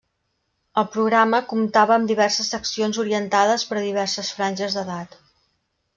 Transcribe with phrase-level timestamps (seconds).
[0.81, 5.19] El programa comptava amb diverses seccions orientades per a diverses franges d'edat.